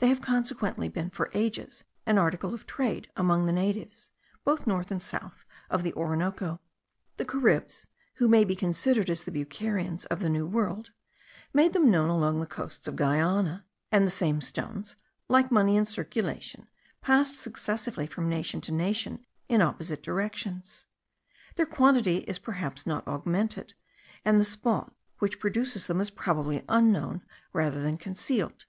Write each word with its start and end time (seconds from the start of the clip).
They 0.00 0.08
have 0.08 0.20
consequently 0.20 0.88
been 0.88 1.10
for 1.10 1.30
ages 1.32 1.84
an 2.04 2.18
article 2.18 2.52
of 2.52 2.66
trade 2.66 3.08
among 3.16 3.46
the 3.46 3.52
natives, 3.52 4.10
both 4.42 4.66
north 4.66 4.90
and 4.90 5.00
south 5.00 5.44
of 5.70 5.84
the 5.84 5.92
Orinoco. 5.94 6.58
The 7.18 7.24
Caribs, 7.24 7.86
who 8.14 8.26
may 8.26 8.42
be 8.42 8.56
considered 8.56 9.08
as 9.08 9.22
the 9.22 9.30
Bucharians 9.30 10.06
of 10.06 10.18
the 10.18 10.28
New 10.28 10.44
World, 10.44 10.90
made 11.54 11.72
them 11.72 11.88
known 11.88 12.10
along 12.10 12.40
the 12.40 12.48
coasts 12.48 12.88
of 12.88 12.96
Guiana; 12.96 13.64
and 13.92 14.04
the 14.04 14.10
same 14.10 14.40
stones, 14.40 14.96
like 15.28 15.52
money 15.52 15.76
in 15.76 15.84
circulation, 15.86 16.66
passed 17.00 17.36
successively 17.36 18.08
from 18.08 18.28
nation 18.28 18.60
to 18.62 18.72
nation 18.72 19.24
in 19.48 19.62
opposite 19.62 20.02
directions: 20.02 20.86
their 21.54 21.64
quantity 21.64 22.16
is 22.26 22.40
perhaps 22.40 22.86
not 22.88 23.06
augmented, 23.06 23.74
and 24.24 24.36
the 24.36 24.42
spot 24.42 24.92
which 25.20 25.38
produces 25.38 25.86
them 25.86 26.00
is 26.00 26.10
probably 26.10 26.64
unknown 26.68 27.22
rather 27.52 27.80
than 27.80 27.96
concealed. 27.96 28.64